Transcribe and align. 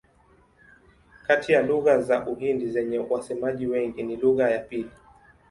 Kati 1.27 1.51
ya 1.53 1.61
lugha 1.63 2.01
za 2.01 2.25
Uhindi 2.27 2.69
zenye 2.71 2.99
wasemaji 2.99 3.67
wengi 3.67 4.03
ni 4.03 4.15
lugha 4.15 4.49
ya 4.49 4.59
pili. 4.59 4.91